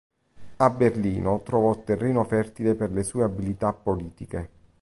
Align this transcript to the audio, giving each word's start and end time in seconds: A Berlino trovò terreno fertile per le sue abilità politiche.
A 0.57 0.69
Berlino 0.71 1.43
trovò 1.43 1.83
terreno 1.83 2.23
fertile 2.23 2.73
per 2.73 2.89
le 2.91 3.03
sue 3.03 3.23
abilità 3.23 3.71
politiche. 3.71 4.49